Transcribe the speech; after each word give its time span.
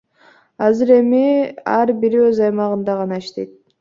Азыр 0.67 0.93
эми 0.95 1.21
ар 1.75 1.93
бири 2.05 2.25
өз 2.31 2.41
аймагында 2.47 2.97
гана 3.03 3.21
иштейт. 3.27 3.55